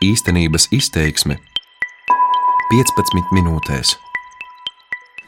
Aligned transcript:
Īstenības 0.00 0.70
izteiksme 0.72 1.34
15 2.70 3.34
minūtēs. 3.36 3.90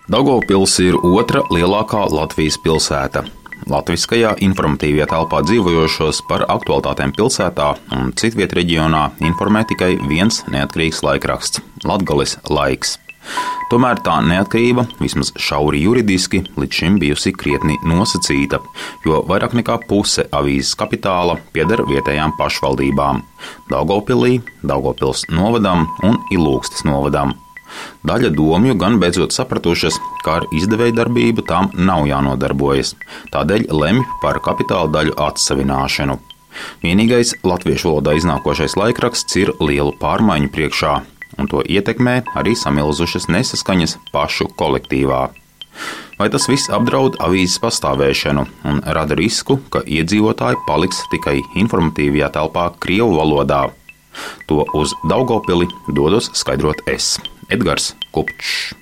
Daugopils 0.08 0.78
ir 0.80 0.96
otra 0.96 1.42
lielākā 1.52 2.06
Latvijas 2.08 2.56
pilsēta. 2.64 3.26
Latviskajā 3.68 4.30
informatīvajā 4.48 5.10
telpā 5.12 5.42
dzīvojošos 5.44 6.22
par 6.30 6.46
aktualitātēm 6.56 7.12
pilsētā 7.12 7.68
un 7.98 8.14
citvietu 8.16 8.62
reģionā 8.62 9.02
informē 9.28 9.66
tikai 9.68 9.92
viens 10.08 10.40
neatkarīgs 10.48 11.04
laikraksts- 11.04 11.60
Latvijas 11.92 12.38
laiks. 12.48 12.96
Tomēr 13.72 14.00
tā 14.04 14.18
neatkarība, 14.26 14.84
vismaz 15.00 15.30
šauri 15.40 15.80
juridiski, 15.84 16.42
līdz 16.60 16.78
šim 16.78 16.98
bijusi 17.00 17.32
krietni 17.32 17.78
nosacīta, 17.88 18.58
jo 19.06 19.22
vairāk 19.28 19.54
nekā 19.56 19.78
puse 19.88 20.26
avīzes 20.34 20.74
kapitāla 20.76 21.38
pieder 21.54 21.84
vietējām 21.88 22.34
pašvaldībām- 22.36 23.22
Daugopilī, 23.72 24.42
Daugopils 24.62 25.24
novadam 25.30 25.88
un 26.02 26.18
Ilūgstes 26.30 26.84
novadam. 26.84 27.32
Daļa 28.04 28.32
domju 28.36 28.74
gan 28.76 28.98
beidzot 29.00 29.32
sapratušas, 29.32 29.96
ka 30.24 30.40
ar 30.40 30.46
izdevēju 30.52 30.96
darbību 30.98 31.46
tām 31.48 31.70
nav 31.72 32.04
jānodarbojas, 32.10 32.94
tādēļ 33.32 33.70
lemj 33.72 34.04
par 34.20 34.40
kapitāla 34.44 34.92
daļu 34.92 35.16
atsavināšanu. 35.16 36.18
Vienīgais 36.82 37.32
latviešu 37.48 37.88
valodā 37.88 38.18
iznākošais 38.18 38.76
laikraksts 38.76 39.38
ir 39.40 39.54
lielu 39.60 39.94
pārmaiņu 40.02 40.52
priekšā, 40.52 40.92
un 41.38 41.48
to 41.50 41.62
ietekmē 41.64 42.22
arī 42.38 42.56
samilzušas 42.58 43.28
nesaskaņas 43.32 43.98
pašu 44.12 44.48
kolektīvā. 44.58 45.28
Vai 46.18 46.28
tas 46.30 46.46
viss 46.50 46.70
apdraud 46.70 47.16
avīzes 47.24 47.58
pastāvēšanu 47.62 48.44
un 48.68 48.80
rada 48.96 49.16
risku, 49.18 49.58
ka 49.72 49.80
iedzīvotāji 49.82 50.60
paliks 50.68 51.00
tikai 51.14 51.38
informatīvajā 51.58 52.28
telpā 52.36 52.68
Krievu 52.82 53.16
valodā? 53.18 53.64
To 54.46 54.66
uz 54.76 54.92
Daugopili 55.08 55.66
dodos 55.88 56.28
skaidrot 56.36 56.84
es, 56.86 57.16
Edgars 57.50 57.94
Kupčs. 58.12 58.74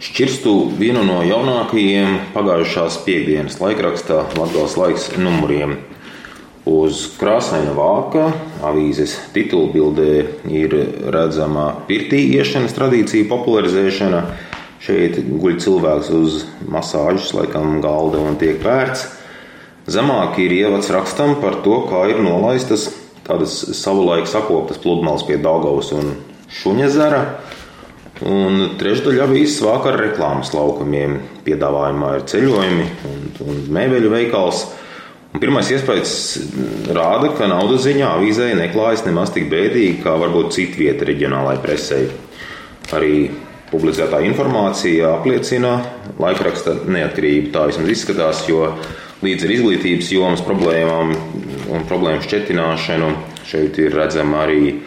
Šķirstu 0.00 0.52
vienu 0.78 1.02
no 1.04 1.20
jaunākajiem 1.26 2.32
pagājušās 2.32 3.02
piekdienas 3.04 3.58
laikrakstā 3.60 4.22
Latvijas 4.38 4.78
laiks 4.80 5.10
numuriem. 5.20 5.76
Uz 6.70 7.00
krāsaina 7.18 7.72
vāka 7.74 8.28
avīzes 8.62 9.16
titulbildē 9.34 10.12
ir 10.54 10.76
redzama 11.10 11.64
pirtī 11.88 12.20
iešanas 12.36 12.76
tradīcija 12.76 13.26
popularizēšana. 13.30 14.20
Šeit 14.80 15.18
guļ 15.26 15.58
cilvēks 15.64 16.10
uz 16.14 16.36
masāžas, 16.70 17.32
laikam, 17.34 17.80
galda 17.82 18.22
un 18.22 18.38
tiek 18.40 18.62
vērts. 18.62 19.08
Zemāk 19.90 20.38
ir 20.44 20.54
ievads 20.54 20.92
rakstam 20.94 21.40
par 21.42 21.58
to, 21.64 21.82
kā 21.90 22.04
ir 22.12 22.22
nolaistas 22.22 22.86
tādas 23.26 23.56
savulaik 23.80 24.30
sakoptas 24.30 24.78
pludmales 24.78 25.26
pie 25.26 25.40
Daugavas 25.42 25.90
un 25.96 26.14
Šuņezera. 26.60 27.24
Un 28.30 28.76
trešdaļa 28.78 29.24
avīzes 29.26 29.62
vāk 29.64 29.88
ar 29.90 29.98
reklāmas 29.98 30.52
laukumiem. 30.54 31.18
Piedāvājumā 31.46 32.18
ir 32.18 32.26
ceļojumi 32.30 32.86
un, 33.10 33.26
un 33.46 33.60
mēbeļu 33.74 34.12
veikals. 34.12 34.68
Pirmais 35.38 35.68
iespējas 35.70 36.12
rāda, 36.90 37.30
ka 37.38 37.46
naudas 37.46 37.84
ziņā 37.84 38.08
avīzē 38.16 38.48
neklājas 38.58 39.04
nemaz 39.06 39.30
tik 39.30 39.46
bēdīgi, 39.52 40.00
kā 40.02 40.16
varbūt 40.18 40.56
citu 40.56 40.82
vietu 40.82 41.06
reģionālajai 41.06 41.62
presē. 41.62 42.00
Arī 42.98 43.14
publicētā 43.70 44.18
informācija 44.26 45.12
apliecina 45.20 45.76
laikraksta 46.18 46.74
neatkarību. 46.90 47.52
Tā 47.54 47.68
vismaz 47.70 47.92
izskatās, 47.94 48.42
jo 48.50 48.72
līdz 49.22 49.46
ar 49.46 49.54
izglītības 49.54 50.10
jomas 50.16 50.42
problēmām 50.42 51.14
un 51.70 51.86
problēmu 51.86 52.26
šķetināšanu 52.26 53.12
šeit 53.46 53.78
ir 53.78 53.94
redzama 53.94 54.42
arī 54.48 54.80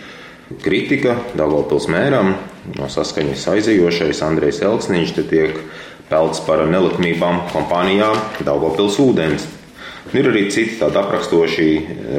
kritika 0.64 1.16
Dāngopils 1.40 1.88
mēram. 1.88 2.36
No 2.76 2.92
saskaņas 2.92 3.48
aizejošais 3.56 4.22
Andrejs 4.28 4.60
Elksniņš 4.68 5.16
te 5.16 5.28
tiek 5.32 5.58
pelts 6.12 6.44
par 6.44 6.68
nelikumībām 6.68 7.46
kompānijām 7.56 8.20
Dāngopils 8.44 9.00
ūdens. 9.00 9.48
Ir 10.14 10.28
arī 10.30 10.44
citi 10.54 10.76
tādi 10.78 11.00
aprakstoši 11.02 11.68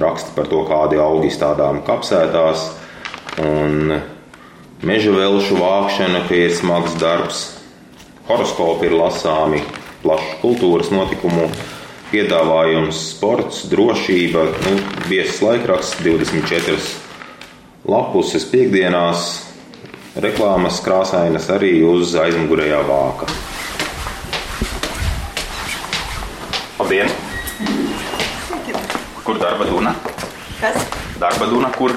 raksti 0.02 0.32
par 0.34 0.48
to, 0.50 0.64
kādi 0.66 0.98
augi 0.98 1.28
stādām 1.30 1.78
kapsētās, 1.86 2.64
meža 4.82 5.12
velšu 5.14 5.58
vākšana, 5.60 6.24
ka 6.26 6.34
ir 6.34 6.50
smags 6.58 6.96
darbs, 6.98 7.44
horoskopi 8.26 8.88
ir 8.88 8.96
lasāmi, 8.98 9.62
plašs 10.02 10.40
kultūras 10.42 10.90
notikumu 10.90 11.46
piedāvājums, 12.10 12.98
sports, 13.14 13.62
drošība, 13.70 14.42
nu, 14.66 14.74
viesas 15.06 15.38
laikraksts, 15.44 16.02
24 16.02 16.74
lapuses 17.90 18.46
piekdienās, 18.50 19.28
reklāmas 20.18 20.80
krāsainas 20.82 21.46
arī 21.54 21.76
uz 21.86 22.16
aizmugurējā 22.18 22.82
vāka. 22.90 23.30
Labdien! 26.82 27.23
Kur 29.34 29.42
darba 29.42 29.64
duna? 29.64 29.90
Kas? 30.60 30.76
Darba 31.18 31.46
duna, 31.50 31.66
kur? 31.74 31.90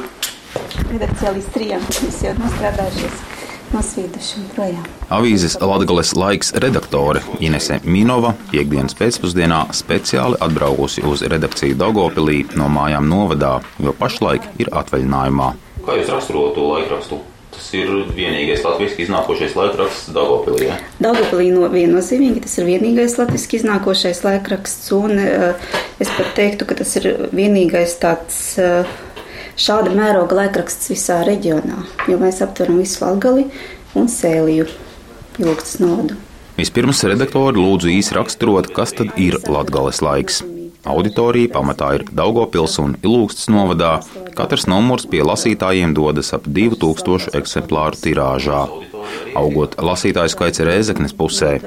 Redakcijā 0.90 1.34
līdz 1.36 1.50
trijām 1.53 1.84
mēs 1.86 2.16
jau 2.25 2.31
nostrādājušies. 2.40 3.20
Nosvīduši 3.75 4.42
projām. 4.56 4.88
Avīzes 5.14 5.59
Latvijas 5.62 6.16
laiks 6.18 6.50
redaktore 6.58 7.22
Inese 7.38 7.78
Minova 7.86 8.34
piekdienas 8.50 8.97
pēcpusdienā 8.97 9.68
speciāli 9.70 10.42
atbraukusi 10.42 11.06
uz 11.06 11.22
redakciju 11.30 11.78
Dagopilī 11.78 12.40
no 12.58 12.72
mājām 12.74 13.06
novadā, 13.06 13.59
jo 13.86 13.94
pašlaik 14.02 14.50
ir 14.58 14.74
atvaļinājumā. 14.74 15.53
Kā 15.86 16.02
jūs 16.02 16.09
raksturot 16.18 16.58
to 16.58 16.72
laikrakstu? 16.74 17.22
Ir 17.75 17.89
vienīgais 18.16 18.63
latviešu 18.63 19.01
iznākošais 19.03 19.55
laikraksts 19.57 20.11
Dāngopilī. 20.16 20.69
Ja? 20.69 20.78
Daugopilī 21.03 21.50
no 21.51 21.67
viennozīmīgi 21.72 22.45
tas 22.45 22.55
ir 22.61 22.67
vienīgais 22.69 23.17
latviski 23.19 23.59
iznākošais 23.59 24.23
laikraksts, 24.23 24.91
un 24.95 25.19
uh, 25.19 25.67
es 26.00 26.11
pat 26.16 26.31
teiktu, 26.38 26.67
ka 26.69 26.78
tas 26.79 26.95
ir 27.01 27.09
vienīgais 27.35 27.97
tāds 28.00 28.39
uh, 28.61 28.88
šāda 29.59 29.91
mēroga 29.97 30.38
laikraksts 30.44 30.94
visā 30.94 31.19
reģionā, 31.28 31.81
jo 32.07 32.19
mēs 32.22 32.39
aptveram 32.45 32.79
visu 32.79 33.03
Latgali 33.03 33.47
un 33.97 34.07
Sēliju 34.11 34.69
ilgstas 35.41 35.81
nodu. 35.84 36.17
Vispirms 36.57 37.03
redaktori 37.05 37.61
lūdzu 37.61 37.91
īsi 37.94 38.16
raksturot, 38.17 38.72
kas 38.73 38.95
tad 38.97 39.17
ir 39.22 39.38
Latgales 39.45 40.01
laiks. 40.01 40.41
Auditorija 40.88 41.52
pamatā 41.52 41.90
ir 41.98 42.06
Daugopils 42.16 42.78
un 42.80 42.96
Ilūgstas 43.03 43.50
novadā. 43.52 43.98
Katrs 44.38 44.68
numurs 44.72 45.08
pie 45.12 45.20
lasītājiem 45.25 45.96
dodas 45.98 46.31
ap 46.38 46.48
2000 46.48 47.36
eksemplāru 47.40 48.00
tirāžā. 48.00 48.62
Augot 49.38 49.76
lasītāju 49.84 50.31
skaits 50.34 50.64
Rēzeknes 50.64 51.16
pusē. 51.18 51.58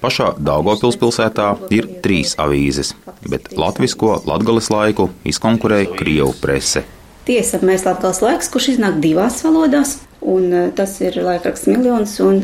Pašā 0.00 0.32
Daugopils 0.38 0.98
pilsētā 1.00 1.50
ir 1.74 1.88
trīs 2.04 2.34
avīzes, 2.40 2.94
bet 3.28 3.52
latvisko 3.58 4.18
latgales 4.28 4.70
laiku 4.72 5.10
izkonkurēja 5.28 5.92
Krievu 5.98 6.32
prese. 6.40 6.84
Tiesa, 7.24 7.60
mēs 7.64 7.86
Latvijas 7.88 8.20
laiks, 8.20 8.50
kurš 8.52 8.74
iznāk 8.74 8.98
divās 9.00 9.38
valodās, 9.46 9.96
un 10.20 10.50
eh, 10.52 10.66
tas 10.76 10.98
ir 11.00 11.16
laikraksts 11.24 11.70
miljons 11.72 12.18
un 12.20 12.42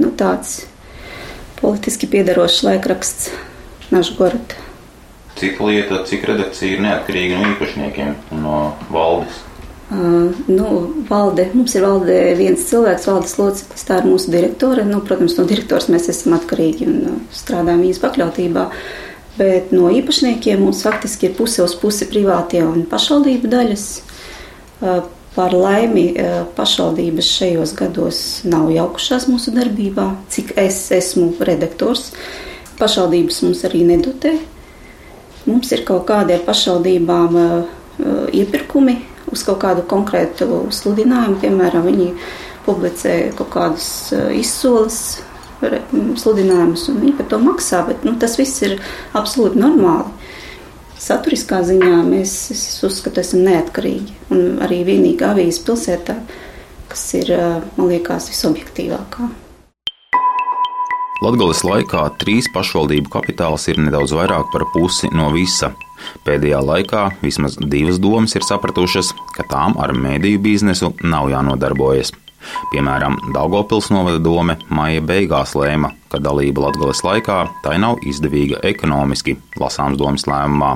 nu, 0.00 0.10
tāds 0.16 0.66
politiski 1.62 2.10
piedarošs 2.12 2.60
laikraksts 2.66 3.32
Našgorod. 3.92 4.56
Cik 5.42 5.58
lieta, 5.66 6.04
cik 6.06 6.22
redakcija 6.28 6.76
ir 6.76 6.82
neatkarīga 6.84 7.40
no 7.40 7.48
īpašniekiem 7.56 8.12
un 8.30 8.44
no 8.44 8.58
valdes? 8.94 9.40
Uh, 9.90 10.30
nu, 10.46 10.66
valde, 11.08 11.48
mums 11.50 11.74
ir 11.74 11.82
valdē 11.82 12.18
viens 12.38 12.62
cilvēks, 12.68 13.08
valdes 13.10 13.34
loceklis, 13.40 13.82
tā 13.88 13.96
ir 13.98 14.06
mūsu 14.06 14.30
direktore. 14.30 14.84
Nu, 14.86 15.00
protams, 15.02 15.34
no 15.40 15.44
direktors 15.50 15.88
mēs 15.90 16.06
esam 16.12 16.36
atkarīgi 16.36 16.86
un 16.86 17.00
uh, 17.10 17.16
strādājam 17.34 17.82
viņas 17.82 18.00
pakļautībā. 18.04 18.68
Bet 19.40 19.74
no 19.74 19.90
īpašniekiem 19.90 20.62
mums 20.62 20.84
faktiski 20.86 21.32
ir 21.32 21.34
puse 21.34 21.64
uz 21.66 21.74
pusi 21.82 22.06
privātie 22.06 22.62
un 22.62 22.86
pašvaldību 22.86 23.50
daļas. 23.50 23.88
Uh, 24.78 25.02
par 25.34 25.58
laimi 25.58 26.06
uh, 26.14 26.38
pašvaldības 26.54 27.34
šajos 27.40 27.74
gados 27.82 28.22
nav 28.46 28.70
jaukušās 28.70 29.26
mūsu 29.26 29.58
darbībā, 29.58 30.06
cik 30.30 30.54
es 30.62 30.84
esmu 30.94 31.32
redaktors. 31.42 32.12
Pašvaldības 32.78 33.42
mums 33.48 33.66
arī 33.66 33.82
nedotē. 33.90 34.38
Mums 35.48 35.72
ir 35.74 35.82
kaut 35.88 36.06
kādi 36.10 36.36
ar 36.36 36.44
pašvaldībām 36.46 37.38
iepirkumi 38.32 38.96
uz 39.32 39.42
kaut 39.46 39.60
kādu 39.64 39.84
konkrētu 39.88 40.48
sludinājumu. 40.74 41.40
Piemēram, 41.42 41.86
viņi 41.88 42.08
publicē 42.66 43.16
kaut 43.38 43.50
kādus 43.54 43.86
izsoles 44.36 45.00
sludinājumus, 45.62 46.88
un 46.90 47.02
viņi 47.02 47.16
par 47.18 47.28
to 47.30 47.40
maksā. 47.42 47.82
Bet, 47.88 48.06
nu, 48.06 48.16
tas 48.20 48.38
viss 48.40 48.62
ir 48.66 48.78
absolūti 49.18 49.60
normāli. 49.62 50.10
Saturiskā 51.02 51.62
ziņā 51.66 51.96
mēs 52.06 52.32
uzskatām, 52.86 53.24
esam 53.24 53.42
neatkarīgi. 53.46 54.18
Un 54.34 54.62
arī 54.62 54.84
vienīgā 54.86 55.32
avīze 55.34 55.64
pilsētā, 55.66 56.20
kas 56.92 57.06
ir, 57.18 57.32
man 57.74 57.90
liekas, 57.90 58.30
visobjektīvākā. 58.30 59.41
Latvijas 61.22 61.60
laikā 61.62 62.00
trīs 62.18 62.48
pašvaldību 62.50 63.06
kapitāls 63.12 63.68
ir 63.70 63.78
nedaudz 63.78 64.10
vairāk 64.16 64.48
par 64.50 64.64
pusi 64.72 65.06
no 65.14 65.28
visa. 65.30 65.68
Pēdējā 66.26 66.58
laikā 66.66 67.02
vismaz 67.20 67.54
divas 67.62 68.00
domas 68.02 68.34
ir 68.34 68.42
sapratušas, 68.42 69.12
ka 69.36 69.46
tām 69.46 69.76
ar 69.78 69.94
mediju 69.94 70.40
biznesu 70.42 70.90
nav 71.06 71.30
jānodarbojas. 71.30 72.10
Piemēram, 72.72 73.20
Daugopils 73.36 73.92
novada 73.94 74.18
dome 74.18 74.58
maija 74.74 75.04
beigās 75.12 75.54
lēma, 75.54 75.92
ka 76.10 76.18
dalība 76.18 76.66
Latvijas 76.66 77.04
laikā 77.06 77.38
tai 77.62 77.78
nav 77.78 78.02
izdevīga 78.02 78.58
ekonomiski, 78.72 79.36
lasāms 79.62 80.02
domas 80.02 80.26
lēmumā, 80.26 80.74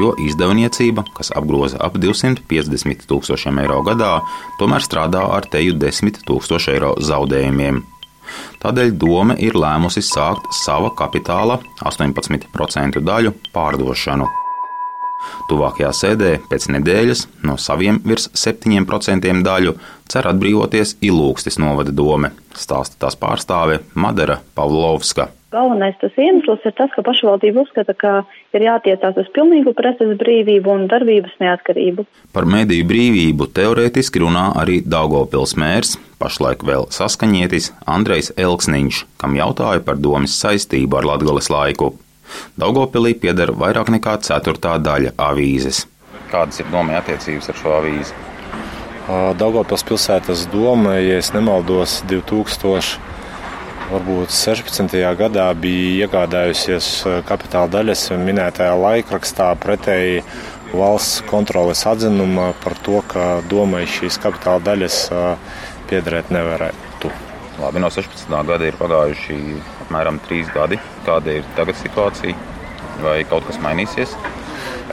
jo 0.00 0.14
izdevniecība, 0.24 1.04
kas 1.12 1.34
apgroza 1.36 1.76
ap 1.84 2.00
250 2.00 3.04
tūkstošiem 3.12 3.60
eiro 3.60 3.82
gadā, 3.84 4.14
tomēr 4.56 4.88
strādā 4.88 5.28
ar 5.36 5.52
teju 5.52 5.76
10 5.84 6.24
tūkstošu 6.24 6.78
eiro 6.78 6.96
zaudējumiem. 6.96 7.84
Tādēļ 8.62 8.94
doma 8.98 9.36
ir 9.42 9.56
lēmusi 9.58 10.02
sākt 10.06 10.48
sava 10.62 10.92
kapitāla 10.98 11.58
18% 11.88 13.02
daļu 13.02 13.34
pārdošanu. 13.54 14.28
Tuvākajā 15.50 15.90
sēdē 15.94 16.30
pēc 16.50 16.68
nedēļas 16.76 17.26
no 17.46 17.58
saviem 17.60 18.00
virs 18.06 18.28
7% 18.38 19.42
daļu 19.46 19.76
cer 20.10 20.28
atbrīvoties 20.30 20.96
Ilūkstis 21.04 21.60
novada 21.62 21.94
dome, 21.94 22.32
stāsta 22.58 22.98
tās 23.04 23.18
pārstāve 23.20 23.82
Madara 23.94 24.40
Pavlovska. 24.56 25.30
Galvenais 25.52 25.98
tas 26.00 26.14
iemesls 26.16 26.62
ir 26.64 26.72
tas, 26.78 26.88
ka 26.94 27.02
pašvaldība 27.04 27.60
uzskata, 27.66 27.92
ka 27.92 28.12
ir 28.56 28.62
jātiecās 28.64 29.18
uz 29.20 29.26
pilnīgu 29.36 29.74
preses 29.76 30.14
brīvību 30.22 30.72
un 30.72 30.86
darbības 30.88 31.34
neatkarību. 31.42 32.06
Par 32.32 32.48
mediju 32.48 32.86
brīvību 32.88 33.50
teorētiski 33.58 34.22
runā 34.22 34.46
arī 34.62 34.78
Daugopils 34.94 35.52
mērs, 35.60 35.98
pašlaik 36.22 36.64
vēl 36.64 36.88
saskaņietis 36.96 37.68
Andrejs 37.84 38.32
Elksniņš, 38.40 39.02
kam 39.20 39.36
jautāja 39.36 39.84
par 39.84 40.00
domas 40.00 40.38
saistību 40.40 41.02
ar 41.02 41.10
Latgales 41.12 41.52
laiku. 41.52 41.92
Daugopilī 42.56 43.12
pieder 43.20 43.52
vairāk 43.52 43.92
nekā 43.92 44.16
ceturtā 44.24 44.78
daļa 44.80 45.12
avīzes. 45.20 45.84
Kādas 46.32 46.64
ir 46.64 46.72
domē 46.72 46.96
attiecības 47.02 47.52
ar 47.52 47.60
šo 47.60 47.76
avīzi? 47.82 48.20
Daugopils 49.36 49.84
pilsētas 49.84 50.48
doma, 50.48 50.96
ja 50.96 51.20
es 51.20 51.34
nemaldos, 51.36 52.00
2000. 52.08 53.11
Varbūt 53.92 54.30
16. 54.32 54.94
gadā 55.20 55.50
bija 55.60 56.06
iegādājusies 56.06 56.86
kapitāla 57.28 57.68
daļas 57.74 58.06
minētajā 58.16 58.72
laikrakstā 58.80 59.50
pretēji 59.60 60.22
valsts 60.72 61.20
kontroles 61.28 61.82
atzinuma 61.90 62.46
par 62.62 62.78
to, 62.86 63.02
ka 63.10 63.26
domai 63.50 63.82
šīs 63.84 64.16
kapitāla 64.22 64.64
daļas 64.70 64.96
piederēt 65.90 66.32
nevarētu. 66.32 67.10
Labi, 67.60 67.82
no 67.84 67.92
16. 67.92 68.32
gada 68.48 68.70
ir 68.70 68.80
pagājuši 68.80 69.36
apmēram 69.84 70.22
trīs 70.24 70.48
gadi. 70.56 70.80
Kāda 71.04 71.36
ir 71.42 71.52
tagad 71.58 71.76
situācija? 71.82 72.32
Vai 73.04 73.18
kaut 73.28 73.44
kas 73.50 73.60
mainīsies? 73.60 74.16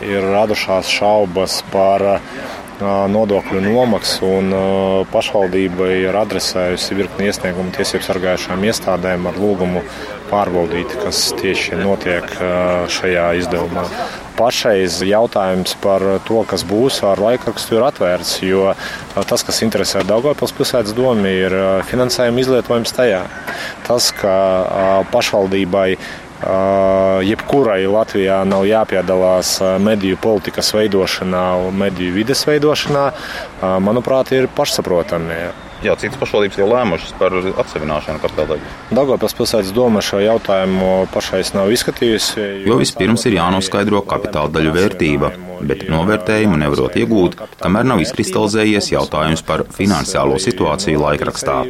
Ir 0.04 0.28
radušās 0.28 0.92
šaubas 0.92 1.62
par 1.72 2.04
nodokļu 2.82 3.60
nomaksu, 3.64 4.30
un 4.40 4.54
pašvaldība 5.12 5.90
ir 5.98 6.16
adresējusi 6.20 6.98
virkni 6.98 7.28
iesniegumu 7.30 7.74
tiesību 7.76 8.06
sargājušām 8.06 8.64
iestādēm 8.70 9.28
ar 9.30 9.40
lūgumu 9.40 9.84
pārbaudīt, 10.30 10.94
kas 11.02 11.30
tieši 11.40 11.80
notiek 11.80 12.26
šajā 12.94 13.26
izdevumā. 13.42 13.84
Pašreiz 14.40 15.02
jautājums 15.04 15.74
par 15.84 16.06
to, 16.28 16.44
kas 16.48 16.64
būs 16.68 17.02
ar 17.04 17.20
laikrakstu, 17.20 17.76
ir 17.76 17.88
atvērts, 17.90 18.38
jo 18.46 18.70
tas, 19.18 19.44
kas 19.44 19.60
interesē 19.66 20.06
Daugopils 20.08 20.56
pilsētas 20.56 20.96
domu, 20.96 21.28
ir 21.28 21.56
finansējuma 21.90 22.46
izlietojums 22.46 22.96
tajā. 22.96 23.26
Tas, 23.90 24.14
ka 24.16 25.04
pašvaldībai 25.12 25.90
jebkurai 26.40 27.82
Latvijā 27.90 28.42
nav 28.48 28.66
jāpiedalās 28.68 29.58
mediju 29.84 30.20
politikas 30.22 30.74
veidošanā 30.76 31.48
un 31.68 31.80
mediju 31.80 32.16
vides 32.16 32.46
veidošanā, 32.48 33.10
manuprāt, 33.84 34.32
ir 34.36 34.48
pašsaprotami. 34.56 35.42
Jā, 35.80 35.94
citas 35.96 36.20
pašvaldības 36.20 36.58
jau 36.60 36.66
lēmušas 36.68 37.14
par 37.16 37.32
atsevināšanu 37.40 38.20
kapitāla 38.20 38.50
daļu. 38.58 38.72
Daugopils 38.92 39.36
pilsētas 39.38 39.70
doma 39.72 40.02
šo 40.04 40.20
jautājumu 40.20 41.08
pašais 41.14 41.54
nav 41.56 41.72
izskatījusi. 41.72 42.48
Jo 42.68 42.76
vispirms 42.82 43.24
ir 43.30 43.38
jānoskaidro 43.38 44.02
kapitāla 44.08 44.52
daļu 44.52 44.74
vērtība, 44.76 45.30
bet 45.70 45.86
novērtējumu 45.88 46.60
nevarot 46.60 47.00
iegūt, 47.00 47.40
kamēr 47.64 47.88
nav 47.94 48.04
izkristalizējies 48.04 48.92
jautājums 48.92 49.46
par 49.48 49.64
finansiālo 49.76 50.36
situāciju 50.44 51.00
laikrakstā. 51.06 51.62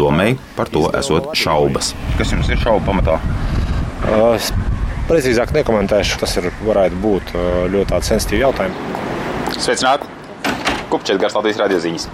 Domēji 0.00 0.40
par 0.56 0.72
to 0.72 0.86
esot 0.96 1.34
šaubas. 1.36 1.92
Kas 2.16 2.32
jums 2.32 2.48
ir 2.48 2.64
šaubu 2.64 2.88
pamatā? 2.88 3.20
Es 4.02 4.50
precīzāk 5.08 5.52
nekomentēšu. 5.54 6.18
Tas 6.22 6.34
ir, 6.40 6.50
varētu 6.66 6.98
būt 7.02 7.36
ļoti 7.72 8.02
sensitīvs 8.08 8.42
jautājums. 8.42 8.98
Sveicināti! 9.62 10.10
Kupčet 10.92 11.20
gars 11.22 11.36
Latvijas 11.38 11.60
radioziņas. 11.62 12.08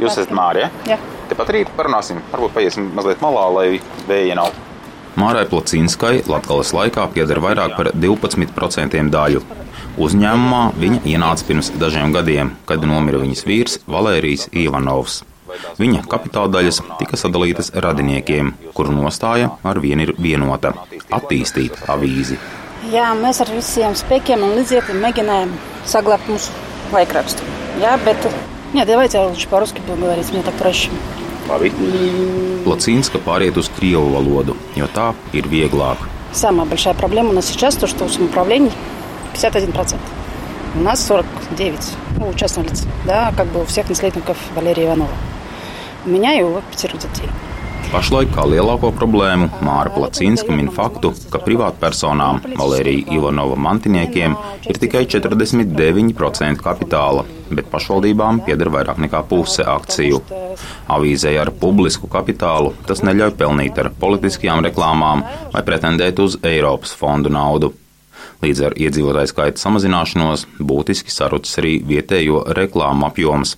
Jūs 0.00 0.14
esat 0.14 0.30
Mārija? 0.32 0.70
Jā. 0.88 0.96
Tepat 1.28 1.50
arī 1.52 1.64
parunāsim. 1.76 2.22
Varbūt 2.32 2.54
paiesim 2.54 2.86
mazliet 2.96 3.20
malā, 3.24 3.44
lai 3.52 3.66
vēja 4.08 4.38
nav. 4.38 4.54
Mārai 5.20 5.44
Placīnskai 5.50 6.24
Latvijas 6.30 6.72
laikā 6.74 7.04
pieder 7.14 7.42
vairāk 7.44 7.76
par 7.76 7.92
12% 7.92 9.04
daļu. 9.14 9.44
Uzņēmumā 10.00 10.62
viņa 10.80 11.04
ienāca 11.06 11.46
pirms 11.50 11.70
dažiem 11.78 12.14
gadiem, 12.16 12.54
kad 12.66 12.82
nomira 12.82 13.20
viņas 13.22 13.44
vīrs 13.46 13.78
Valērijas 13.86 14.48
Ivanovs. 14.50 15.20
Viņa 15.79 16.03
kapitāla 16.09 16.51
daļas 16.53 16.81
tika 16.99 17.17
sadalītas 17.17 17.71
radiniekiem, 17.73 18.53
kuru 18.77 18.93
nostāja 18.93 19.49
ar 19.63 19.79
vienu 19.81 20.05
ir 20.07 20.13
vienota - 20.17 21.17
attīstīt 21.17 21.79
avīzi. 21.87 22.37
Jā, 22.93 23.11
mēs 23.17 23.41
ar 23.41 23.49
visiem 23.51 23.95
spēkiem 23.95 24.43
un 24.43 24.55
līdzekļiem 24.59 25.01
mēģinājām 25.05 25.49
saglabāt 25.85 26.29
mūsu 26.29 26.51
laikrakstu. 26.93 27.41
Jā, 27.81 27.97
bet 28.05 28.17
нет, 28.73 28.87
давайте 28.87 29.19
лучше 29.19 29.47
по-русски 29.47 29.81
поговорить, 29.87 30.31
мне 30.31 30.43
так 30.43 30.53
проще. 30.53 30.89
Labi. 31.49 31.71
Лацинска 32.65 33.17
pāriet 33.17 33.57
uz 33.57 33.69
krievu 33.73 34.13
valodu, 34.13 34.55
jo 34.75 34.85
tā 34.93 35.13
ir 35.33 35.47
vieglāk. 35.49 35.97
Самая 36.31 36.67
большая 36.67 36.93
проблема 36.93 37.29
у 37.29 37.33
нас 37.33 37.47
сейчас 37.47 37.75
то, 37.75 37.87
что 37.87 38.05
в 38.05 38.13
самоуправлении 38.13 38.71
51%. 39.33 39.97
У 40.75 40.81
нас 40.81 41.03
49 41.07 41.79
ну, 42.19 42.29
у 42.29 42.33
частных 42.33 42.69
лиц, 42.69 42.83
да, 43.05 43.33
как 43.35 43.47
бы 43.47 43.63
у 43.63 43.65
всех 43.65 43.89
наследников 43.89 44.37
Валерия 44.55 44.85
Иванова. 44.85 45.09
У 46.05 46.09
меня 46.09 46.39
и 46.39 46.43
у 46.43 46.61
пятерых 46.71 47.01
детей. 47.01 47.29
Pašlaik 47.89 48.29
kā 48.35 48.43
lielāko 48.45 48.91
problēmu 48.93 49.47
Māra 49.65 49.89
Placīnska 49.89 50.53
min 50.53 50.67
faktu, 50.69 51.09
ka 51.33 51.39
privātpersonām 51.41 52.43
Valērija 52.59 53.15
Ivanova 53.15 53.55
mantiniekiem 53.57 54.35
ir 54.69 54.77
tikai 54.77 55.07
49% 55.09 56.61
kapitāla, 56.61 57.23
bet 57.49 57.71
pašvaldībām 57.71 58.43
pieder 58.45 58.69
vairāk 58.75 59.01
nekā 59.01 59.23
puse 59.31 59.65
akciju. 59.65 60.21
Avīzē 60.93 61.33
ar 61.41 61.49
publisku 61.63 62.05
kapitālu 62.13 62.75
tas 62.85 63.01
neļauj 63.01 63.33
pelnīt 63.39 63.81
ar 63.81 63.89
politiskajām 64.03 64.61
reklāmām 64.69 65.25
vai 65.55 65.63
pretendēt 65.65 66.21
uz 66.21 66.37
Eiropas 66.45 66.93
fondu 66.93 67.33
naudu. 67.33 67.71
Līdz 68.45 68.61
ar 68.67 68.77
iedzīvotāju 68.77 69.33
skaita 69.33 69.65
samazināšanos 69.65 70.45
būtiski 70.61 71.09
sarucis 71.09 71.57
arī 71.57 71.79
vietējo 71.89 72.45
reklāmu 72.53 73.09
apjoms. 73.09 73.57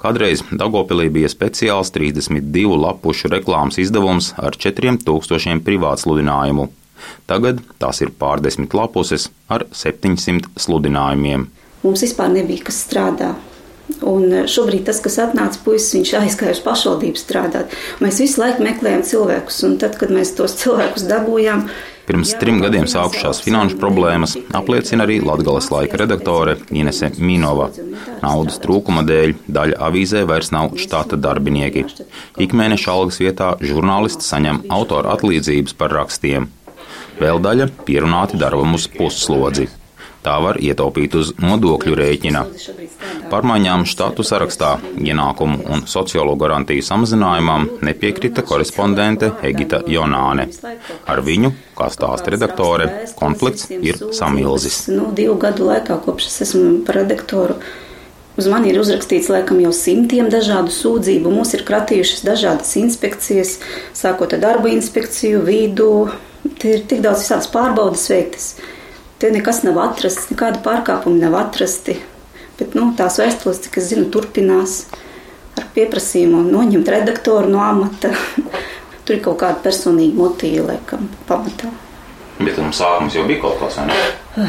Kādreiz 0.00 0.44
Dagopilī 0.52 1.08
bija 1.12 1.30
speciāls 1.32 1.92
32 1.94 2.78
lapušu 2.80 3.30
reklāmas 3.32 3.80
izdevums 3.82 4.32
ar 4.40 4.56
4000 4.56 5.62
privātsludinājumu. 5.66 6.68
Tagad 7.28 7.60
tās 7.80 8.00
ir 8.04 8.12
pārdesmit 8.20 8.74
lapuses 8.76 9.28
ar 9.52 9.66
700 9.72 10.54
sludinājumiem. 10.60 11.48
Mums 11.84 12.04
vispār 12.04 12.32
nebija 12.32 12.64
kas 12.68 12.80
strādā. 12.86 13.34
Un 14.04 14.46
šobrīd 14.48 14.86
tas, 14.88 14.98
kas 15.04 15.18
atnāca 15.20 15.60
puisis, 15.64 15.92
viņš 15.92 16.12
aizgāja 16.22 16.54
uz 16.56 16.62
pašvaldību 16.64 17.20
strādāt. 17.20 17.74
Mēs 18.00 18.20
visu 18.22 18.40
laiku 18.40 18.64
meklējām 18.64 19.04
cilvēkus, 19.04 19.58
un 19.68 19.76
tad, 19.80 19.98
kad 20.00 20.12
mēs 20.12 20.32
tos 20.38 20.56
cilvēkus 20.62 21.04
dabūjām, 21.10 21.66
Pirms 22.04 22.34
trim 22.36 22.58
gadiem 22.60 22.84
sākušās 22.90 23.38
finanšu 23.44 23.78
problēmas 23.80 24.34
apliecina 24.58 25.06
arī 25.06 25.20
Latvijas 25.24 25.70
laika 25.72 26.00
redaktore 26.02 26.58
Inese 26.76 27.08
Minova. 27.16 27.70
Naudas 28.20 28.60
trūkuma 28.60 29.04
dēļ 29.08 29.32
daļa 29.56 29.78
avīzē 29.88 30.24
vairs 30.28 30.52
nav 30.52 30.76
štata 30.80 31.16
darbinieki. 31.16 31.86
Ikmēneša 32.44 32.92
algas 32.92 33.20
vietā 33.22 33.54
žurnālisti 33.64 34.26
saņem 34.26 34.66
autora 34.76 35.16
atlīdzības 35.16 35.78
par 35.80 35.96
rakstiem. 35.96 36.50
Vēl 37.22 37.40
daļa 37.40 37.70
pierunāti 37.88 38.40
darbam 38.40 38.76
uz 38.76 38.90
pusslodzi. 38.90 39.70
Tā 40.24 40.38
var 40.40 40.56
ietaupīt 40.56 41.14
uz 41.20 41.34
nodokļu 41.36 41.96
rēķina. 42.00 42.42
Pārmaiņām 43.28 43.84
štatu 43.88 44.24
sarakstā, 44.24 44.70
ienākumu 44.96 45.60
un 45.74 45.84
sociālo 45.90 46.32
garantiju 46.40 46.84
samazinājumam 46.86 47.68
nepiekrita 47.84 48.44
korespondente 48.48 49.32
Egita 49.44 49.82
Jonāne. 49.90 50.48
Ar 51.04 51.20
viņu, 51.24 51.52
kā 51.76 51.90
stāsta 51.92 52.32
redaktore, 52.32 52.88
konflikts 53.18 53.68
ir 53.76 54.00
samilzis. 54.16 54.86
Nu, 54.88 55.10
divu 55.16 55.36
gadu 55.40 55.68
laikā, 55.68 56.00
kopš 56.06 56.30
es 56.30 56.44
esmu 56.48 56.84
par 56.88 57.02
redaktoru, 57.02 57.60
Uz 58.34 58.48
mani 58.50 58.72
ir 58.72 58.80
uzrakstīts 58.80 59.28
laikam 59.30 59.60
jau 59.62 59.70
simtiem 59.70 60.26
dažādu 60.26 60.72
sūdzību. 60.74 61.30
Mums 61.30 61.52
ir 61.54 61.62
kratījušas 61.68 62.24
dažādas 62.26 62.72
inspekcijas, 62.80 63.60
sākot 63.94 64.34
ar 64.34 64.40
darba 64.42 64.72
inspekciju, 64.74 65.44
vidu. 65.46 65.90
Tie 66.58 66.72
ir 66.80 66.82
tik 66.90 67.04
daudz 67.04 67.22
visādas 67.22 67.46
pārbaudas 67.52 68.08
veiktas. 68.10 68.48
Te 69.24 69.30
nekas 69.32 69.62
nav 69.64 69.78
atrasts, 69.80 70.26
nekāda 70.28 70.60
pārkāpuma 70.60 71.16
nav 71.16 71.38
atrasti. 71.38 71.94
Bet 72.58 72.74
nu, 72.76 72.90
tās 72.98 73.16
vēstules, 73.16 73.62
cik 73.64 73.78
es 73.80 73.86
zinu, 73.88 74.04
turpinās 74.12 74.82
ar 75.56 75.64
pieprasījumu 75.72 76.42
noņemt 76.50 76.90
redaktoru 76.92 77.48
no 77.54 77.62
amata. 77.64 78.10
Tur 79.08 79.16
ir 79.16 79.22
kaut 79.24 79.38
kāda 79.40 79.64
personīga 79.64 80.18
motīva, 80.18 80.66
laikam, 80.74 81.08
pamatā. 81.28 81.72
Bet 82.36 82.52
tam 82.58 82.68
sākums 82.76 83.16
jau 83.16 83.24
bija 83.30 83.40
kaut 83.46 83.56
kas, 83.62 83.80
ne? 83.88 84.46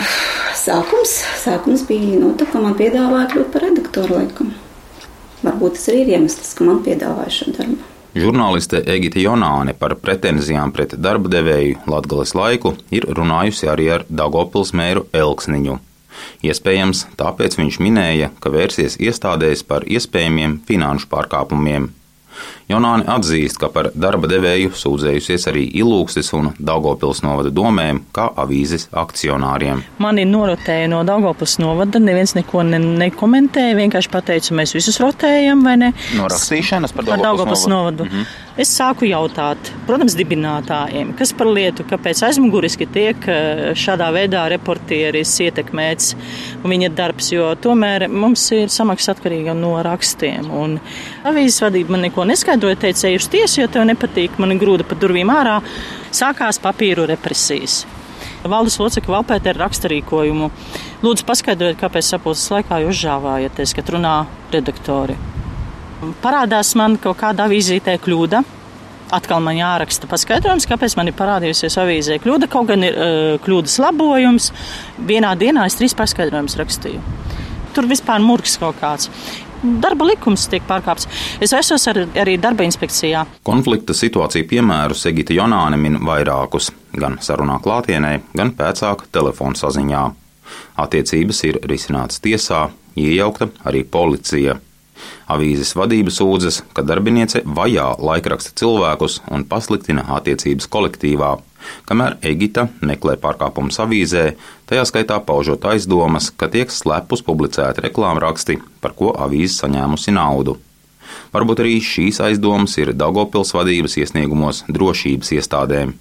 Sākums, 0.59 1.15
sākums 1.39 1.87
bija, 1.87 2.19
nu, 2.19 2.33
tā 2.35 2.47
kā 2.51 2.59
man 2.59 2.75
piedāvāja 2.75 3.31
kļūt 3.31 3.51
par 3.55 3.69
redaktoru, 3.69 4.19
laikam. 4.19 4.53
Varbūt 5.45 5.79
tas 5.79 5.87
arī 5.93 6.03
ir 6.03 6.15
iemesls, 6.17 6.51
ka 6.57 6.67
man 6.67 6.83
piedāvāja 6.83 7.31
šo 7.31 7.55
darbu. 7.55 7.94
Žurnāliste 8.15 8.79
Egita 8.87 9.19
Jonāne 9.19 9.73
par 9.75 9.91
pretenzijām 9.99 10.71
pret 10.71 10.93
darba 11.03 11.27
devēju 11.33 11.81
Latvijas 11.91 12.31
laiku 12.37 12.71
ir 12.95 13.03
runājusi 13.17 13.67
arī 13.67 13.89
ar 13.97 14.05
Dagopils 14.07 14.71
mēru 14.71 15.03
Elksniņu. 15.11 15.75
Iespējams, 16.47 17.01
tāpēc 17.19 17.57
viņš 17.59 17.81
minēja, 17.83 18.29
ka 18.39 18.53
vērsies 18.53 18.95
iestādēs 19.03 19.65
par 19.67 19.83
iespējamiem 19.83 20.61
finanšu 20.69 21.11
pārkāpumiem. 21.11 21.89
Jonāni 22.69 23.05
atzīst, 23.11 23.59
ka 23.61 23.69
par 23.73 23.91
darba 23.93 24.29
devēju 24.31 24.71
sūdzējusies 24.77 25.47
arī 25.51 25.65
Ilūkstis 25.81 26.31
un 26.37 26.51
Daugopils 26.57 27.21
novada 27.25 27.51
domēm, 27.53 28.01
kā 28.15 28.29
avīzes 28.41 28.87
akcionāriem. 28.95 29.83
Mani 30.01 30.25
norotēja 30.29 30.89
no 30.91 31.03
Daugopils 31.07 31.59
novada, 31.61 32.01
neviens 32.01 32.35
neko 32.37 32.65
ne, 32.65 32.79
nekomentēja, 33.05 33.77
vienkārši 33.77 34.11
pateica, 34.13 34.57
mēs 34.57 34.73
visus 34.77 34.99
rotējam 35.03 35.61
vai 35.65 35.77
ne. 35.83 35.93
No 36.17 36.29
rakstīšanas 36.31 36.95
par 36.95 37.05
Daugopils, 37.05 37.21
par 37.21 37.29
Daugopils 37.29 37.67
novadu. 37.67 38.09
novadu. 38.09 38.09
-hmm. 38.15 38.44
Es 38.55 38.69
sāku 38.71 39.03
jautāt, 39.03 39.67
protams, 39.83 40.13
dibinātājiem, 40.15 41.09
kas 41.19 41.33
par 41.35 41.49
lietu, 41.51 41.83
kāpēc 41.89 42.21
aizmuguriski 42.23 42.85
tiek 42.87 43.27
eh, 43.27 43.73
šādā 43.75 44.07
veidā 44.15 44.45
reportieris 44.53 45.33
ietekmēts 45.43 46.13
viņa 46.63 46.89
darbs, 46.95 47.33
jo 47.35 47.49
tomēr 47.59 48.07
mums 48.07 48.45
ir 48.55 48.71
samaksa 48.71 49.11
atkarīga 49.11 49.57
no 49.59 49.73
rakstiem. 49.83 50.47
Un 50.55 50.79
avīzes 51.27 51.59
vadība 51.65 51.97
man 51.97 52.07
neko 52.07 52.23
neskaidroja, 52.31 52.79
teica, 52.85 53.09
ej 53.11 53.19
uz 53.19 53.27
tiesu, 53.35 53.59
ja 53.65 53.67
tev 53.67 53.89
nepatīk, 53.91 54.39
man 54.39 54.55
grūda 54.61 54.87
pa 54.87 54.95
durvīm 55.03 55.35
ārā, 55.35 55.59
sākās 56.15 56.63
papīru 56.63 57.09
represijas. 57.11 57.81
Valdes 58.47 58.79
locekļu 58.79 59.19
valpēt 59.19 59.51
ar 59.51 59.63
raksturīkojumu. 59.65 60.53
Lūdzu, 61.03 61.27
paskaidrojiet, 61.27 61.83
kāpēc 61.83 62.07
sapulces 62.07 62.47
laikā 62.55 62.85
jūs 62.87 63.03
žāvājaties, 63.03 63.75
kad 63.75 63.97
runā 63.97 64.19
redaktori. 64.55 65.34
Parādās 66.23 66.73
man 66.75 66.99
kaut 67.01 67.19
kāda 67.21 67.47
avīzītē 67.47 67.97
kļūda. 68.03 68.43
Atkal 69.15 69.43
man 69.45 69.55
jāraksta 69.59 70.09
paskaidrojums, 70.09 70.65
kāpēc 70.67 70.95
man 70.97 71.11
ir 71.11 71.15
parādījusies 71.17 71.77
avīzē 71.77 72.17
kļūda. 72.23 72.49
Kaut 72.51 72.71
gan 72.71 72.83
ir 72.83 72.97
uh, 72.97 73.31
kļūdas 73.45 73.77
labojums. 73.83 74.51
Vienā 74.97 75.35
dienā 75.39 75.67
es 75.69 75.77
trīs 75.79 75.95
paskaidrojumus 75.97 76.57
rakstīju. 76.59 77.03
Tur 77.75 77.87
vispār 77.91 78.23
murgs 78.23 78.57
kaut 78.59 78.79
kāds 78.81 79.11
darba 79.81 80.05
likums 80.07 80.45
tiek 80.51 80.63
pārkāpts. 80.67 81.07
Es 81.43 81.53
vērsos 81.55 81.87
ar, 81.91 82.01
arī 82.21 82.35
darba 82.41 82.65
inspekcijā. 82.67 83.23
Konflikta 83.47 83.95
situāciju 83.97 84.47
piemērus 84.49 85.05
Egita 85.09 85.35
Jonāne 85.35 85.79
min 85.81 85.99
vairākus, 86.05 86.71
gan 86.93 87.17
sarunā 87.23 87.57
klātienē, 87.63 88.13
gan 88.37 88.53
pēcāk 88.57 89.07
telefonu 89.15 89.57
saziņā. 89.59 90.03
Attiecības 90.81 91.41
ir 91.49 91.59
risinātas 91.69 92.21
tiesā, 92.23 92.67
iejaukta 92.99 93.49
arī 93.65 93.83
policija. 93.89 94.59
Avīzes 95.31 95.73
vadība 95.77 96.13
sūdzas, 96.13 96.61
ka 96.75 96.83
darbiniece 96.85 97.41
vajā 97.45 97.87
laikraksta 97.99 98.53
cilvēkus 98.61 99.21
un 99.33 99.45
pasliktina 99.49 100.05
attiecības 100.17 100.69
kolektīvā, 100.71 101.31
kamēr 101.89 102.19
Egita 102.25 102.67
meklē 102.85 103.17
pārkāpumus 103.21 103.81
avīzē, 103.83 104.27
tajā 104.69 104.85
skaitā 104.89 105.19
paužot 105.25 105.65
aizdomas, 105.71 106.31
ka 106.31 106.51
tiek 106.51 106.71
slepus 106.73 107.25
publicēti 107.25 107.87
reklāmraksti, 107.87 108.59
par 108.81 108.97
ko 108.97 109.13
avīze 109.27 109.61
saņēmusi 109.63 110.15
naudu. 110.15 110.59
Varbūt 111.33 111.63
arī 111.63 111.79
šīs 111.83 112.21
aizdomas 112.23 112.77
ir 112.81 112.93
Daugopils 112.97 113.53
vadības 113.55 113.97
iesniegumos 114.01 114.63
drošības 114.69 115.33
iestādēm. 115.37 115.95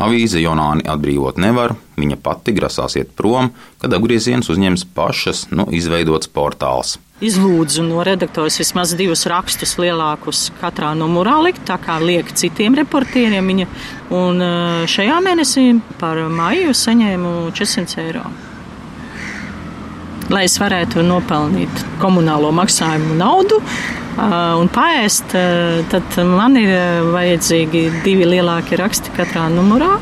Avīze 0.00 0.42
Jonāni 0.42 0.86
atbrīvot 0.88 1.38
nevar, 1.42 1.76
viņa 2.00 2.18
pati 2.24 2.54
grasās 2.56 2.96
iet 2.98 3.12
prom, 3.16 3.52
kad 3.82 3.94
apgrieziens 3.94 4.50
uzņems 4.50 4.88
pašas 4.96 5.46
nu 5.54 5.68
izveidots 5.74 6.30
portāls. 6.32 6.98
Izlūdzu 7.20 7.82
no 7.84 8.00
redaktoras 8.06 8.56
vismaz 8.62 8.94
divus 8.96 9.26
rakstus 9.28 9.74
lielākus 9.76 10.46
katrā 10.62 10.94
numurā 10.96 11.36
likt, 11.44 11.66
tā 11.68 11.76
kā 11.82 11.98
liek 12.00 12.32
citiem 12.32 12.78
reportieriem 12.80 13.52
viņa. 13.52 13.66
Un 14.16 14.44
eh, 14.44 14.84
šajā 14.88 15.20
mēnesī 15.26 15.66
par 16.00 16.22
maiju 16.32 16.72
saņēmu 16.76 17.34
400 17.52 18.06
eiro 18.06 18.30
lai 20.30 20.44
es 20.46 20.56
varētu 20.60 21.02
nopelnīt 21.06 21.82
komunālo 22.02 22.52
maksājumu 22.54 23.16
naudu 23.18 23.60
un 24.20 24.68
paēst, 24.72 25.34
tad 25.90 26.16
man 26.28 26.58
ir 26.60 26.72
vajadzīgi 27.14 27.84
divi 28.04 28.26
lielāki 28.28 28.78
raksti 28.80 29.14
katrā 29.16 29.46
numurā. 29.52 29.94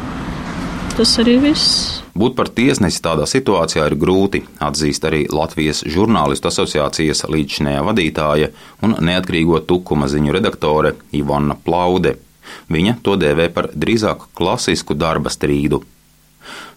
Tas 0.99 1.13
arī 1.23 1.37
viss. 1.39 1.99
Būt 2.19 2.35
par 2.35 2.49
tiesnesi 2.51 2.99
tādā 3.05 3.29
situācijā 3.31 3.85
ir 3.87 3.95
grūti, 3.95 4.41
atzīst 4.59 5.05
arī 5.07 5.21
Latvijas 5.31 5.85
žurnālistu 5.87 6.51
asociācijas 6.51 7.23
līdzinējā 7.31 7.85
vadītāja 7.87 8.49
un 8.83 8.97
neatkarīgo 9.07 9.61
tukuma 9.69 10.09
ziņu 10.11 10.35
redaktore 10.35 10.97
Ivona 11.15 11.55
Plaude. 11.55 12.17
Viņa 12.73 12.97
to 13.07 13.15
dēvē 13.21 13.47
par 13.55 13.71
drīzāk 13.71 14.27
klasisku 14.35 14.99
darba 14.99 15.31
strīdu. 15.31 15.85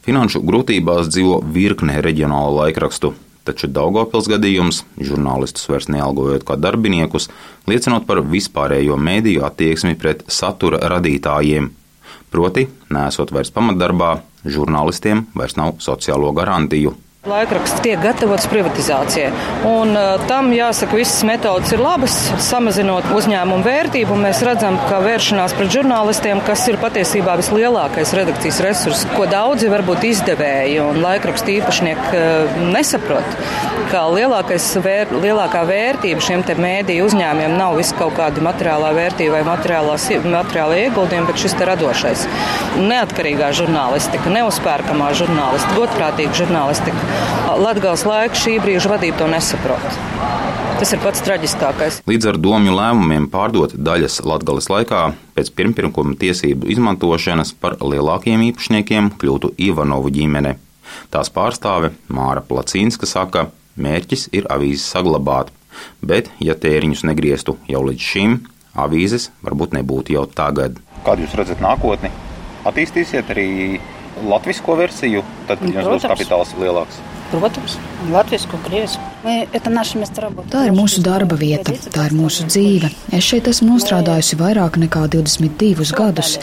Finanšu 0.06 0.44
grūtībās 0.46 1.10
dzīvo 1.10 1.42
virkne 1.56 1.98
reģionālo 2.06 2.54
laikrakstu, 2.60 3.16
Taču 3.42 3.66
Daugopils 3.74 4.28
gadījums, 4.30 4.84
žurnālistus 5.02 5.66
vairs 5.70 5.88
nealgojot 5.90 6.46
kā 6.46 6.58
darbiniekus, 6.62 7.26
liecinot 7.66 8.06
par 8.06 8.22
vispārējo 8.22 8.98
mēdīju 9.02 9.46
attieksmi 9.48 9.98
pret 9.98 10.22
satura 10.30 10.78
radītājiem. 10.94 11.72
Proti, 12.32 12.68
nesot 12.94 13.34
vairs 13.34 13.50
pamatdarbā, 13.56 14.12
žurnālistiem 14.46 15.26
vairs 15.34 15.58
nav 15.58 15.80
sociālo 15.82 16.30
garantiju. 16.38 16.94
Laikraksts 17.22 17.84
tiek 17.86 18.00
gatavots 18.02 18.48
privatizācijai. 18.50 19.28
Un, 19.70 19.92
uh, 19.94 20.24
tam 20.26 20.48
jāsaka, 20.56 20.98
visas 20.98 21.20
metodas 21.22 21.70
ir 21.70 21.78
labas, 21.78 22.16
samazinot 22.42 23.12
uzņēmumu 23.14 23.62
vērtību. 23.62 24.16
Mēs 24.18 24.40
redzam, 24.42 24.80
ka 24.90 24.98
vēršanās 25.04 25.54
pret 25.54 25.70
žurnālistiem, 25.76 26.42
kas 26.48 26.64
ir 26.72 26.80
patiesībā 26.82 27.36
vislielākais 27.38 28.16
redakcijas 28.18 28.62
resurs, 28.66 29.04
ko 29.14 29.28
daudzi 29.30 29.70
varbūt 29.70 30.08
izdevēji 30.10 30.80
un 30.82 30.98
laikrakstu 31.04 31.54
īpašnieki 31.60 32.24
uh, 32.24 32.58
nesaprot, 32.74 33.38
ka 33.94 34.08
vēr, 34.82 35.14
lielākā 35.22 35.62
vērtība 35.70 36.26
šiem 36.26 36.42
te 36.48 36.58
mēdīju 36.58 37.06
uzņēmiem 37.06 37.54
nav 37.54 37.78
viss 37.78 37.94
kaut 38.02 38.18
kāda 38.18 38.42
materiālā 38.50 38.96
vērtība 38.98 39.38
vai 39.38 39.60
materiālā 39.60 40.82
ieguldījuma, 40.88 41.30
bet 41.30 41.46
šis 41.46 41.54
te 41.60 41.70
radošais. 41.70 42.26
Neatkarīgā 42.82 43.54
žurnālistika, 43.62 44.34
neuzpērkamā 44.40 45.14
žurnālistika, 45.22 45.78
godprātīga 45.84 46.42
žurnālistika. 46.42 47.11
Latvijas 47.62 48.06
laika 48.08 48.38
šī 48.38 48.58
brīža 48.64 48.90
vadība 48.94 49.22
to 49.22 49.28
nesaprot. 49.32 49.84
Tas 50.82 50.96
ir 50.96 51.02
pats 51.04 51.22
traģiskākais. 51.22 52.00
Līdz 52.10 52.32
ar 52.32 52.38
domju 52.42 52.74
lēmumiem 52.74 53.28
pārdot 53.30 53.76
daļas 53.78 54.22
Latvijas 54.26 54.70
laikā 54.72 55.02
pēc 55.36 55.52
pirmpirkuma 55.54 56.16
tiesību 56.18 56.72
izmantošanas 56.74 57.54
par 57.62 57.76
lielākiem 57.86 58.42
īpašniekiem 58.48 59.12
kļūtu 59.22 59.54
Ivanovu 59.62 60.10
ģimene. 60.16 60.56
Tās 61.14 61.30
pārstāve 61.36 61.92
Māra 62.10 62.42
Placīnska 62.42 63.06
saka, 63.06 63.50
mērķis 63.78 64.30
ir 64.34 64.50
avīzes 64.50 64.88
saglabāt, 64.96 65.54
bet, 66.02 66.32
ja 66.42 66.58
tēriņus 66.58 67.06
negrieztu 67.12 67.60
jau 67.70 67.84
līdz 67.86 68.08
šim, 68.12 68.38
avīzes 68.74 69.30
varbūt 69.46 69.78
nebūtu 69.78 70.18
jau 70.18 70.26
tagad. 70.26 70.82
Kādu 71.06 71.28
jūs 71.28 71.38
redzat 71.38 71.62
nākotni? 71.64 72.12
Attīstīsiet 72.66 73.30
arī 73.34 73.50
latviešu 74.28 74.76
versiju, 74.78 75.24
tad 75.48 75.64
nu, 75.64 75.74
jums 75.76 75.96
būs 75.96 76.08
kapitāls 76.12 76.54
lielāks. 76.60 77.00
Protams, 77.32 77.78
latviešu 78.12 78.50
un 78.58 78.64
krievisku. 78.66 79.04
Tā 80.52 80.66
ir 80.68 80.74
mūsu 80.76 81.00
darba 81.06 81.38
vieta, 81.40 81.72
tā 81.94 82.10
ir 82.10 82.16
mūsu 82.18 82.44
dzīve. 82.50 82.90
Es 83.16 83.24
šeit 83.24 83.48
esmu 83.48 83.70
nostrādājusi 83.78 84.36
vairāk 84.40 84.80
nekā 84.82 85.06
22 85.14 85.94
gadus. 85.96 86.34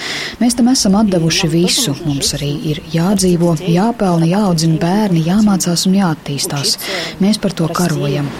Mēs 0.40 0.56
tam 0.56 0.70
esam 0.72 0.96
atdevuši 0.96 1.50
visu. 1.52 1.96
Mums 2.06 2.32
arī 2.38 2.52
ir 2.72 2.80
jādzīvo, 2.94 3.58
jāpelna, 3.68 4.30
jāaudzina 4.32 4.80
bērni, 4.80 5.26
jāmācās 5.28 5.84
un 5.90 5.98
jāattīstās. 5.98 6.78
Mēs 7.20 7.42
par 7.42 7.52
to 7.58 7.68
karojam. 7.68 8.30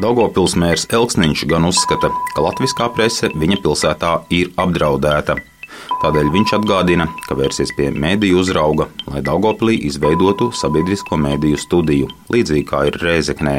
Daugopils 0.00 0.54
mērs 0.56 0.86
Elksniņš 0.86 1.48
gan 1.50 1.66
uzskata, 1.66 2.12
ka 2.36 2.44
latviskā 2.44 2.86
prese 2.94 3.28
viņa 3.34 3.58
pilsētā 3.64 4.12
ir 4.32 4.52
apdraudēta. 4.60 5.34
Tādēļ 6.00 6.30
viņš 6.32 6.54
atgādina, 6.60 7.08
ka 7.26 7.36
vērsies 7.36 7.74
pie 7.76 7.90
mēdīju 7.92 8.40
uzrauga, 8.40 8.88
lai 9.10 9.20
Daugopilī 9.26 9.76
izveidotu 9.90 10.48
sabiedrisko 10.56 11.18
mēdīju 11.20 11.60
studiju, 11.60 12.08
līdzīgi 12.32 12.66
kā 12.70 12.86
ir 12.88 12.96
Rēzeknē. 13.02 13.58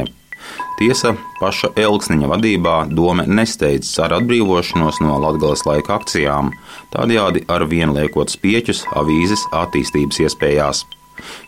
Tiesa, 0.80 1.12
paša 1.38 1.70
Elksniņa 1.78 2.30
vadībā 2.32 2.76
doma 2.90 3.28
nesteidz 3.30 3.92
caur 3.94 4.16
atbrīvošanos 4.18 4.98
no 5.06 5.20
Latvijas 5.22 5.62
laika 5.68 6.00
akcijām, 6.00 6.50
tādējādi 6.96 7.44
ar 7.54 7.68
vienu 7.70 7.94
liekot 8.00 8.34
spieķus 8.34 8.88
avīzes 8.98 9.46
attīstības 9.62 10.24
iespējās. 10.26 10.84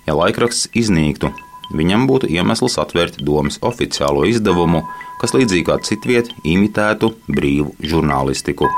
Ja 0.06 0.14
laikraksts 0.20 0.70
iznīktu, 0.78 1.34
viņam 1.74 2.06
būtu 2.10 2.30
iemesls 2.30 2.78
atvērt 2.86 3.18
domas 3.26 3.58
oficiālo 3.66 4.28
izdevumu, 4.30 4.86
kas 5.22 5.34
līdzīgi 5.34 5.70
kā 5.72 5.82
citviet 5.82 6.30
imitētu 6.46 7.16
brīvu 7.26 7.74
žurnālistiku. 7.82 8.70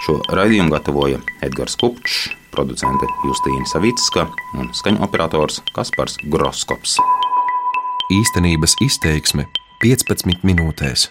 Šo 0.00 0.16
raidījumu 0.32 0.72
gatavoja 0.72 1.18
Edgars 1.44 1.76
Kupčs, 1.80 2.30
producente 2.54 3.08
Justīna 3.26 3.68
Savicka 3.68 4.24
un 4.56 4.72
skaņu 4.76 5.04
operators 5.04 5.60
Kaspars 5.76 6.16
Groskops. 6.32 6.96
Īstenības 8.16 8.78
izteiksme 8.80 9.44
15 9.84 10.40
minūtēs. 10.48 11.10